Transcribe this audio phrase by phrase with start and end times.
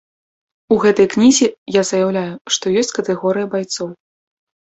[0.75, 3.93] У гэтай кнізе я заяўляю, што ёсць катэгорыя байцоў.